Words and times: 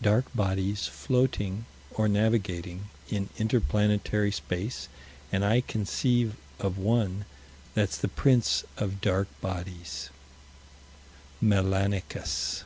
Dark 0.00 0.34
bodies, 0.34 0.86
floating, 0.86 1.66
or 1.92 2.08
navigating, 2.08 2.88
in 3.10 3.28
inter 3.36 3.60
planetary 3.60 4.32
space 4.32 4.88
and 5.30 5.44
I 5.44 5.60
conceive 5.60 6.34
of 6.58 6.78
one 6.78 7.26
that's 7.74 7.98
the 7.98 8.08
Prince 8.08 8.64
of 8.78 9.02
Dark 9.02 9.28
Bodies: 9.42 10.08
Melanicus. 11.42 12.64